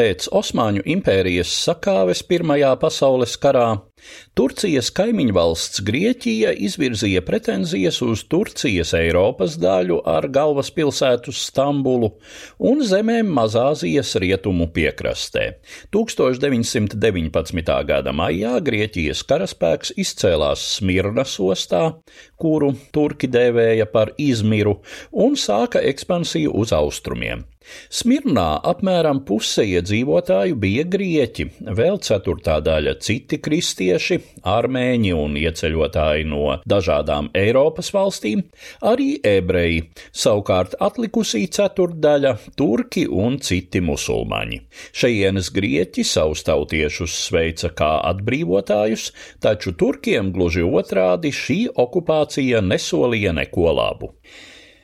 Pēc 0.00 0.30
Osmaņu 0.32 0.80
impērijas 0.94 1.50
sakāves 1.66 2.22
Pirmajā 2.24 2.70
pasaules 2.80 3.34
karā 3.42 3.66
Turcijas 4.38 4.88
kaimiņvalsts 4.96 5.82
Grieķija 5.86 6.52
izvirzīja 6.66 7.22
pretenzijas 7.26 8.00
uz 8.06 8.22
Turcijas 8.30 8.94
Eiropas 8.96 9.56
daļu 9.60 10.00
ar 10.08 10.28
galvaspilsētu 10.32 11.34
Stambulu 11.34 12.12
un 12.70 12.84
zemēm 12.86 13.30
Mazāzijas 13.36 14.14
rietumu 14.22 14.70
piekrastē. 14.74 15.46
1919. 15.92 17.76
gada 17.90 18.14
maijā 18.16 18.56
Grieķijas 18.64 19.22
karaspēks 19.28 19.94
izcēlās 20.00 20.64
Smirnas 20.78 21.36
ostā, 21.42 21.84
kuru 22.40 22.72
turki 22.94 23.28
dēvēja 23.30 23.90
par 23.92 24.14
Izmiru, 24.18 24.80
un 25.12 25.36
sāka 25.36 25.82
ekspansiju 25.92 26.54
uz 26.62 26.74
austrumiem. 26.76 27.44
Smirnā 27.92 28.46
apmēram 28.70 29.20
puse 29.28 29.62
iedzīvotāju 29.68 30.56
bija 30.62 30.84
grieķi, 30.88 31.44
vēl 31.76 31.98
ceturtā 32.06 32.56
daļa 32.64 32.94
citi 33.04 33.38
kristieši, 33.44 33.89
armēņi 34.46 35.12
un 35.16 35.36
ieceļotāji 35.40 36.26
no 36.30 36.56
dažādām 36.68 37.30
Eiropas 37.36 37.90
valstīm, 37.94 38.44
arī 38.82 39.18
ebreji, 39.26 39.86
savukārt 40.12 40.76
atlikusī 40.80 41.46
ceturtdaļa- 41.48 42.36
turki 42.60 43.06
un 43.08 43.38
citi 43.38 43.80
musulmaņi. 43.80 44.60
Šejienes 44.92 45.50
grieķi 45.50 46.04
savus 46.04 46.44
tautiešus 46.44 47.16
sveica 47.28 47.70
kā 47.70 47.92
atbrīvotājus, 48.12 49.10
taču 49.40 49.72
turkiem 49.72 50.32
gluži 50.32 50.62
otrādi 50.62 51.32
šī 51.32 51.60
okupācija 51.74 52.60
nesolīja 52.60 53.34
neko 53.34 53.72
labu. 53.72 54.14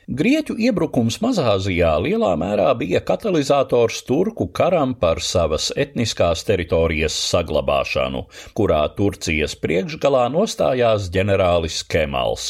Grieķu 0.07 0.53
iebrukums 0.55 1.17
Mazāzijā 1.19 1.89
lielā 1.99 2.29
mērā 2.39 2.69
bija 2.79 3.01
katalizators 3.03 3.97
turku 4.07 4.45
karam 4.55 4.93
par 4.95 5.19
savas 5.19 5.65
etniskās 5.75 6.45
teritorijas 6.47 7.17
saglabāšanu, 7.25 8.21
kurā 8.55 8.85
Turcijas 8.95 9.57
priekšgalā 9.59 10.21
nostājās 10.31 11.09
ģenerālis 11.11 11.81
Kemals 11.91 12.45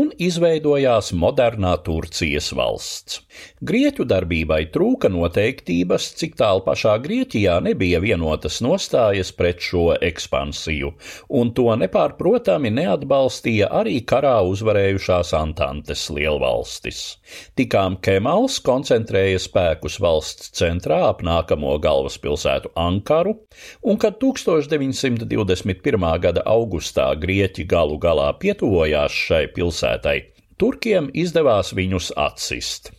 un 0.00 0.12
izveidojās 0.22 1.10
modernā 1.10 1.72
Turcijas 1.82 2.52
valsts. 2.54 3.18
Grieķu 3.58 4.06
darbībai 4.06 4.60
trūka 4.70 5.10
noteiktības, 5.10 6.12
cik 6.14 6.38
tālu 6.38 6.62
pašā 6.62 6.94
Grieķijā 7.02 7.58
nebija 7.66 7.98
vienotas 8.06 8.60
nostājas 8.62 9.34
pret 9.34 9.58
šo 9.58 9.96
ekspansiju, 9.98 10.94
un 11.42 11.50
to 11.58 11.66
nepārprotami 11.82 12.70
neatbalstīja 12.78 13.74
arī 13.82 13.98
karā 14.06 14.38
uzvarējušās 14.54 15.34
Antantes 15.42 16.06
lielvalstis 16.14 16.99
valstis. 17.00 17.18
Tikām 17.56 17.98
Kemals 18.02 18.60
koncentrēja 18.60 19.38
spēkus 19.40 20.00
valsts 20.00 20.50
centrā 20.52 21.08
ap 21.08 21.22
nākamo 21.22 21.78
galvaspilsētu 21.80 22.72
Ankaru, 22.76 23.36
un 23.82 23.98
kad 23.98 24.18
1921. 24.20 26.20
gada 26.20 26.42
augustā 26.46 27.14
Grieķi 27.16 27.66
galu 27.66 27.98
galā 27.98 28.32
pietuvojās 28.38 29.12
šai 29.12 29.46
pilsētai, 29.54 30.20
Turkiem 30.60 31.08
izdevās 31.14 31.72
viņus 31.72 32.12
atsist. 32.20 32.90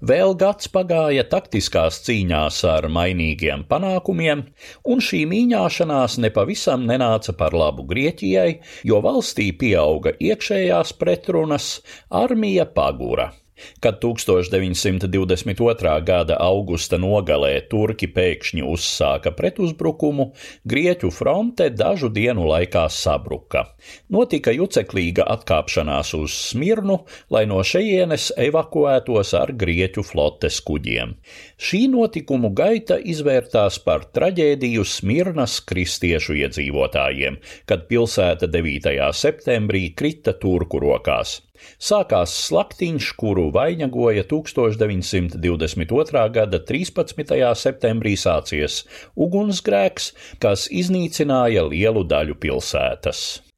Vēl 0.00 0.32
gads 0.40 0.70
pagāja 0.72 1.22
taktiskās 1.28 2.00
cīņās 2.06 2.62
ar 2.64 2.88
mainīgiem 2.88 3.66
panākumiem, 3.68 4.46
un 4.84 5.04
šī 5.04 5.26
mīņāšanās 5.30 6.16
nepavisam 6.24 6.88
nenāca 6.88 7.36
par 7.36 7.52
labu 7.52 7.84
Grieķijai, 7.92 8.60
jo 8.88 9.02
valstī 9.04 9.50
pieauga 9.52 10.16
iekšējās 10.16 10.96
pretrunas, 10.96 11.76
armija 12.08 12.66
pagura. 12.66 13.30
Kad 13.80 14.00
1922. 14.02 15.94
gada 16.06 16.36
augusta 16.40 16.98
nogalē 17.00 17.52
turki 17.70 18.08
pēkšņi 18.10 18.64
uzsāka 18.66 19.32
pretuzbrukumu, 19.36 20.30
Grieķu 20.68 21.10
fronte 21.14 21.70
dažu 21.74 22.10
dienu 22.12 22.46
laikā 22.48 22.86
sabruka. 22.92 23.64
Notika 24.12 24.52
juceklīga 24.54 25.26
atkāpšanās 25.34 26.14
uz 26.18 26.36
Smirnu, 26.50 27.00
lai 27.32 27.44
no 27.50 27.62
šejienes 27.64 28.30
evakuētos 28.40 29.34
ar 29.38 29.54
Grieķu 29.56 30.04
flotes 30.06 30.60
kuģiem. 30.66 31.16
Šī 31.60 31.84
notikumu 31.92 32.52
gaita 32.56 32.98
izvērtās 33.00 33.80
par 33.84 34.06
traģēdiju 34.14 34.86
Smirnas 34.86 35.58
kristiešu 35.66 36.38
iedzīvotājiem, 36.44 37.38
kad 37.68 37.86
pilsēta 37.90 38.50
9. 38.50 38.90
septembrī 39.16 39.90
krita 39.96 40.36
turku 40.40 40.80
rokās. 40.82 41.38
Sākās 41.80 42.34
slaktiņš, 42.46 43.10
kuru 43.20 43.50
vainagoja 43.54 44.24
1922. 44.30 46.24
gada 46.36 46.62
13. 46.70 47.36
septembrī 47.64 48.16
sācies 48.20 48.84
ugunsgrēks, 49.16 50.12
kas 50.42 50.68
iznīcināja 50.70 51.68
lielu 51.68 52.04
daļu 52.04 52.36
pilsētas. 52.40 53.49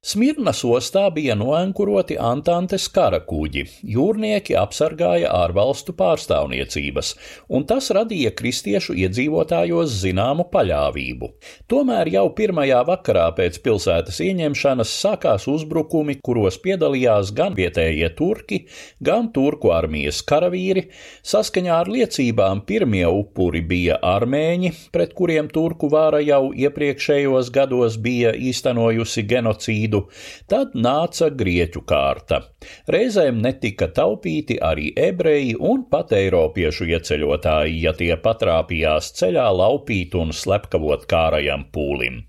Smirnas 0.00 0.62
ostā 0.64 1.02
bija 1.12 1.34
noenkuroti 1.36 2.14
Antantes 2.16 2.86
kara 2.88 3.18
kuģi, 3.20 3.66
jūrnieki 3.84 4.54
apsargāja 4.56 5.28
ārvalstu 5.36 5.92
pārstāvniecības, 5.98 7.10
un 7.52 7.66
tas 7.68 7.90
radīja 7.92 8.30
kristiešu 8.32 8.96
iedzīvotājos 8.96 9.92
zināmu 10.00 10.46
paļāvību. 10.54 11.28
Tomēr 11.68 12.08
jau 12.14 12.22
pirmajā 12.38 12.78
vakarā 12.88 13.26
pēc 13.36 13.58
pilsētas 13.60 14.22
ieņemšanas 14.24 14.94
sākās 15.02 15.44
uzbrukumi, 15.52 16.16
kuros 16.24 16.56
piedalījās 16.64 17.34
gan 17.36 17.52
vietējie 17.60 18.08
turki, 18.16 18.62
gan 19.04 19.28
turku 19.36 19.74
armijas 19.76 20.22
karavīri. 20.24 20.86
Saskaņā 21.20 21.76
ar 21.82 21.92
liecībām 21.92 22.64
pirmie 22.64 23.04
upuri 23.04 23.60
bija 23.60 24.00
armēņi, 24.14 24.72
pret 24.96 25.12
kuriem 25.20 25.52
turku 25.52 25.92
vāra 25.92 26.24
jau 26.24 26.54
iepriekšējos 26.56 27.52
gados 27.52 28.00
bija 28.00 28.32
īstenojusi 28.48 29.28
genocīdu 29.28 29.89
vidu, 29.90 30.08
tad 30.48 30.74
nāca 30.74 31.30
grieķu 31.30 31.82
kārta. 31.86 32.42
Reizēm 32.88 33.40
netika 33.42 33.88
taupīti 33.88 34.58
arī 34.60 34.92
ebreji 34.96 35.56
un 35.58 35.84
pat 35.90 36.12
eiropiešu 36.12 36.86
ieceļotāji, 36.86 37.82
ja 37.82 37.92
tie 37.92 38.16
patrāpījās 38.16 39.12
ceļā 39.18 39.48
laupīt 39.50 40.14
un 40.14 40.32
slepkavot 40.32 41.06
kārajam 41.06 41.66
pūlim. 41.72 42.24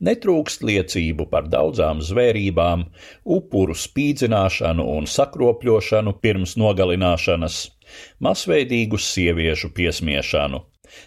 Netrūkst 0.00 0.62
liecību 0.62 1.28
par 1.30 1.48
daudzām 1.48 2.00
zvērībām, 2.00 2.86
upuru 3.24 3.74
spīdzināšanu 3.74 4.84
un 4.96 5.06
sakropļošanu 5.06 6.18
pirms 6.20 6.56
nogalināšanas, 6.56 7.70
masveidīgu 8.20 8.98
sieviešu 8.98 9.72
piesmiešanu. 9.74 10.64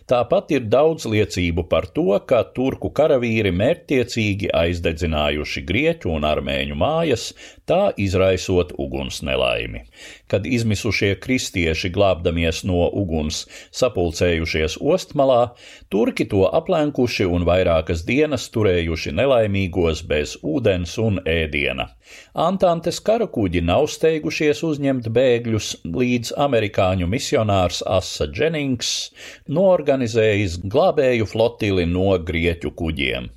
Tāpat 0.09 0.53
ir 0.55 0.67
daudz 0.71 1.05
liecību 1.09 1.65
par 1.69 1.87
to, 1.95 2.11
ka 2.29 2.41
turku 2.55 2.91
karavīri 2.95 3.51
mērķtiecīgi 3.55 4.51
aizdedzinājuši 4.55 5.63
grieķu 5.69 6.13
un 6.15 6.27
armēņu 6.29 6.77
mājas, 6.79 7.29
tā 7.69 7.91
izraisot 8.01 8.73
uguns 8.81 9.21
nelaimi. 9.25 9.83
Kad 10.29 10.47
izmisušie 10.49 11.13
kristieši 11.21 11.91
glābdamies 11.93 12.63
no 12.65 12.87
uguns 13.01 13.43
sapulcējušies 13.75 14.79
ostmalā, 14.81 15.53
turki 15.93 16.25
to 16.29 16.45
aplenkuši 16.59 17.27
un 17.29 17.45
vairākas 17.49 18.05
dienas 18.07 18.49
turējuši 18.53 19.13
nelaimīgos 19.19 20.03
bez 20.09 20.35
ūdens 20.41 20.97
un 21.01 21.21
ēdiena. 21.29 21.89
Antantes 22.33 22.97
karakuģi 23.05 23.61
nav 23.65 23.85
steigušies 23.93 24.63
uzņemt 24.65 25.09
bēgļus, 25.13 25.69
līdz 25.85 26.33
amerikāņu 26.45 27.09
misionārs 27.09 27.83
Asa 27.85 28.25
Dženings 28.31 28.93
norganizējis 29.79 30.59
glābēju 30.67 31.25
flotili 31.29 31.85
no 31.87 32.11
grieķu 32.19 32.75
kuģiem. 32.75 33.29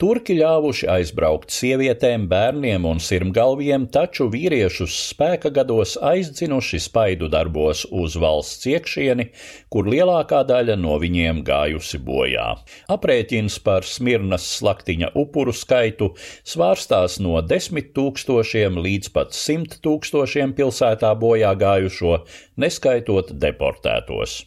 Turki 0.00 0.32
ļāvuši 0.38 0.86
aizbraukt 0.88 1.52
sievietēm, 1.52 2.24
bērniem 2.30 2.86
un 2.88 3.00
sirmgalviem, 3.04 3.84
taču 3.92 4.30
vīriešus 4.32 4.94
spēka 5.10 5.52
gados 5.52 5.92
aizdzinuši 6.00 6.80
spaidu 6.80 7.28
darbos 7.28 7.84
uz 7.92 8.16
valsts 8.16 8.64
iekšieni, 8.72 9.28
kur 9.68 9.88
lielākā 9.92 10.40
daļa 10.48 10.78
no 10.80 10.96
viņiem 11.02 11.44
gājusi 11.44 12.00
bojā. 12.00 12.48
Aprēķins 12.96 13.60
par 13.64 13.84
Smirnas 13.84 14.48
slaktiņa 14.56 15.12
upuru 15.20 15.52
skaitu 15.52 16.14
svārstās 16.48 17.20
no 17.20 17.40
desmit 17.44 17.92
tūkstošiem 17.96 18.80
līdz 18.80 19.12
pat 19.12 19.36
simt 19.36 19.82
tūkstošiem 19.84 20.56
pilsētā 20.56 21.12
bojā 21.20 21.52
gājušo, 21.60 22.22
neskaitot 22.56 23.36
deportētos. 23.36 24.46